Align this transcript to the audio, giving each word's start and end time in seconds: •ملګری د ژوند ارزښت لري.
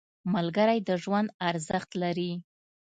•ملګری 0.33 0.79
د 0.87 0.89
ژوند 1.03 1.27
ارزښت 1.49 1.89
لري. 2.01 2.31